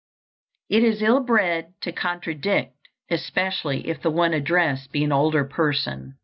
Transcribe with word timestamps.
It 0.67 0.81
is 0.83 1.03
ill 1.03 1.19
bred 1.19 1.73
to 1.81 1.91
contradict, 1.91 2.73
especially 3.11 3.87
if 3.87 4.01
the 4.01 4.09
one 4.09 4.33
addressed 4.33 4.91
be 4.91 5.03
an 5.03 5.11
older 5.11 5.43
person. 5.45 6.15